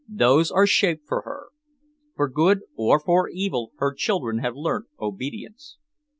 [0.09, 1.49] Those are shaped for her.
[2.15, 5.77] For good or for evil her children have learnt obedience."